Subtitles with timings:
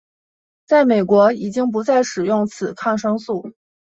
[0.65, 3.51] 在美国已经不再使用此抗生素。